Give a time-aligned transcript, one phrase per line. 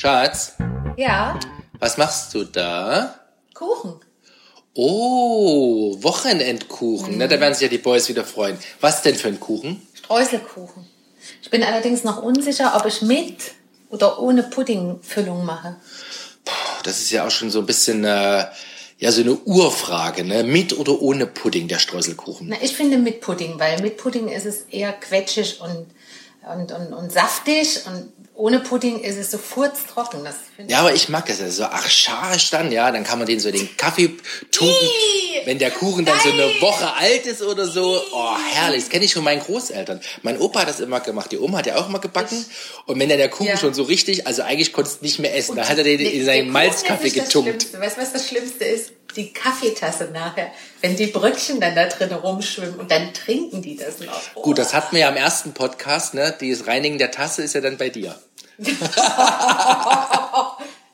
[0.00, 0.54] Schatz,
[0.96, 1.38] Ja,
[1.78, 3.20] was machst du da?
[3.52, 3.96] Kuchen.
[4.72, 7.18] Oh, Wochenendkuchen.
[7.18, 8.56] Ne, da werden sich ja die Boys wieder freuen.
[8.80, 9.86] Was denn für ein Kuchen?
[9.92, 10.86] Streuselkuchen.
[11.42, 13.52] Ich bin allerdings noch unsicher, ob ich mit
[13.90, 15.76] oder ohne Puddingfüllung mache.
[16.82, 18.46] Das ist ja auch schon so ein bisschen äh,
[18.96, 20.44] ja so eine Urfrage, ne?
[20.44, 22.48] Mit oder ohne Pudding der Streuselkuchen?
[22.48, 25.88] Na, ich finde mit Pudding, weil mit Pudding ist es eher quetschig und,
[26.48, 30.24] und, und, und saftig und ohne Pudding ist es so furztrocken.
[30.24, 33.26] Das finde Ja, aber ich mag das ja so archaisch dann, ja, dann kann man
[33.28, 34.16] den so den Kaffee
[34.50, 34.74] tunken.
[34.74, 36.44] Ih, Wenn der Kuchen dann so eine.
[36.62, 40.00] Woche alt ist oder so, oh herrlich, das kenne ich von meinen Großeltern.
[40.22, 42.42] Mein Opa hat das immer gemacht, die Oma hat ja auch immer gebacken.
[42.86, 43.56] Und wenn dann der Kuchen Ja.
[43.58, 46.24] schon so richtig, also eigentlich konntest du nicht mehr essen, dann hat er den in
[46.24, 47.78] seinen Malzkaffee ist das getunkt.
[47.78, 48.92] Weißt du, was das Schlimmste ist?
[49.16, 50.50] Die Kaffeetasse nachher.
[50.80, 54.20] Wenn die Bröckchen dann da drin rumschwimmen und dann trinken die das noch.
[54.34, 54.42] Oh.
[54.42, 56.34] Gut, das hatten wir ja im ersten Podcast, ne?
[56.40, 58.18] Dieses Reinigen der Tasse ist ja dann bei dir.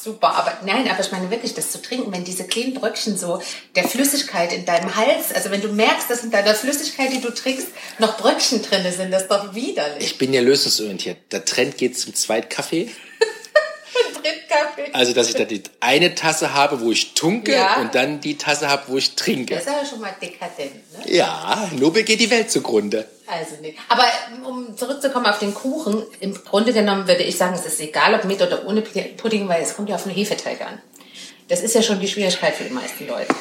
[0.00, 3.42] Super, aber nein, aber ich meine wirklich, das zu trinken, wenn diese kleinen Bröckchen so
[3.74, 7.34] der Flüssigkeit in deinem Hals, also wenn du merkst, dass in deiner Flüssigkeit, die du
[7.34, 7.66] trinkst,
[7.98, 10.04] noch Bröckchen drin sind, das ist doch widerlich.
[10.04, 11.32] Ich bin ja lösungsorientiert.
[11.32, 12.90] Der Trend geht zum Zweitkaffee.
[14.28, 14.92] Trittkaffee.
[14.92, 17.76] Also, dass ich da die eine Tasse habe, wo ich tunke Ja.
[17.80, 19.54] und dann die Tasse habe, wo ich trinke.
[19.54, 20.72] Das ist aber schon mal dekadent,
[21.06, 21.12] ne?
[21.14, 23.06] Ja, Nobel geht die Welt zugrunde.
[23.26, 23.74] Also nee.
[23.88, 24.04] Aber
[24.46, 28.24] um zurückzukommen auf den Kuchen, im Grunde genommen würde ich sagen, es ist egal, ob
[28.24, 30.80] mit oder ohne Pudding, weil es kommt ja auf den Hefeteig an.
[31.48, 33.34] Das ist ja schon die Schwierigkeit für die meisten Leute.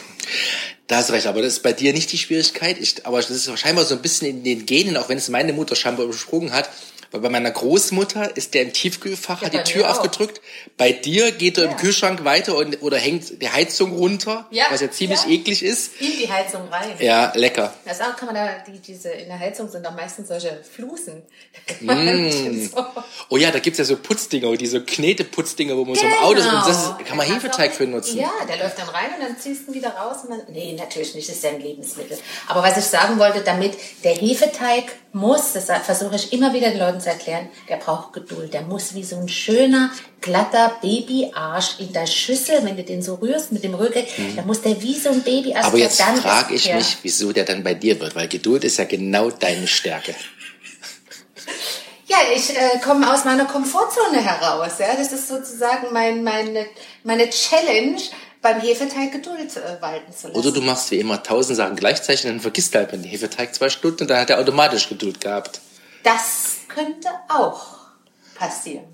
[0.88, 2.78] Da hast du recht, aber das ist bei dir nicht die Schwierigkeit.
[2.80, 5.52] Ich, aber das ist scheinbar so ein bisschen in den Genen, auch wenn es meine
[5.52, 6.70] Mutter scheinbar übersprungen hat.
[7.12, 10.42] Weil bei meiner Großmutter ist der im Tiefkühlfach, Ja, hat die Tür aufgedrückt.
[10.78, 11.72] Bei dir geht er Ja.
[11.72, 16.00] im Kühlschrank weiter und, oder hängt die Heizung runter, Ja, was ja ziemlich eklig ist.
[16.02, 16.92] In die Heizung rein.
[17.00, 17.74] Ja, lecker.
[17.86, 21.24] Das auch kann man da, die, diese, in der Heizung sind doch meistens solche Flusen.
[21.82, 22.68] Mm.
[22.68, 22.86] so.
[23.30, 26.46] Oh ja, da gibt's ja so Putzdinger, diese Knete-Putzdinger, wo man so im Auto ist.
[26.46, 28.18] Und das ist, kann man Hefeteig für nutzen.
[28.20, 30.42] Ja, der läuft dann rein und dann ziehst du ihn wieder raus und dann.
[30.54, 32.18] Nee, natürlich nicht, das ist ja ein Lebensmittel.
[32.48, 33.74] Aber was ich sagen wollte, damit
[34.04, 34.86] der Hefeteig
[35.18, 38.54] muss, das versuche ich immer wieder den Leuten zu erklären, der braucht Geduld.
[38.54, 39.92] Der muss wie so ein schöner,
[40.22, 44.04] glatter Babyarsch in der Schüssel, wenn du den so rührst mit dem Rücken,
[44.36, 45.66] dann muss der wie so ein Babyarsch Mhm.
[45.66, 48.86] Aber jetzt frage ich mich, wieso der dann bei dir wird, weil Geduld ist ja
[48.86, 50.16] genau deine Stärke.
[52.06, 54.74] Ja, ich äh, komme aus meiner Komfortzone heraus.
[54.80, 56.66] Ja, das ist sozusagen mein, meine,
[57.04, 58.02] meine Challenge,
[58.48, 60.40] beim Hefeteig Geduld äh, walten zu lassen.
[60.40, 63.54] Oder du machst wie immer tausend Sachen gleichzeitig und dann vergisst du halt den Hefeteig
[63.54, 65.60] zwei Stunden und dann hat er automatisch Geduld gehabt.
[66.04, 67.76] Das könnte auch
[68.36, 68.86] passieren.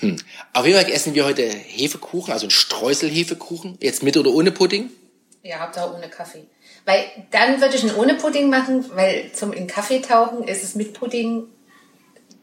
[0.00, 0.18] Hm.
[0.52, 3.78] Auf jeden Fall essen wir heute Hefekuchen, also einen Streuselhefekuchen.
[3.80, 4.90] Jetzt mit oder ohne Pudding?
[5.42, 6.44] Ja, Hauptsache ohne Kaffee.
[6.84, 10.74] Weil dann würde ich ihn ohne Pudding machen, weil zum in Kaffee tauchen ist es
[10.74, 11.44] mit Pudding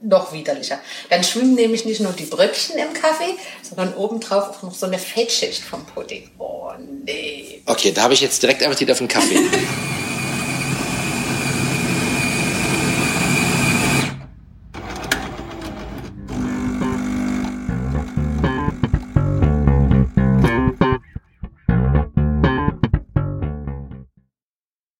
[0.01, 0.79] noch widerlicher.
[1.09, 4.99] Dann schwimmen nämlich nicht nur die Bröckchen im Kaffee, sondern obendrauf auch noch so eine
[4.99, 6.29] Fettschicht vom Pudding.
[6.37, 6.71] Oh
[7.05, 7.61] nee.
[7.65, 9.39] Okay, da habe ich jetzt direkt Appetit auf den Kaffee.